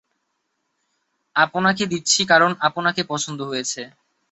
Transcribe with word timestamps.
আপনাকে 1.35 1.83
দিচ্ছি, 1.87 2.21
কারণ 2.25 2.51
আপনাকে 2.67 3.01
পছন্দ 3.03 3.39
হয়েছে। 3.41 3.81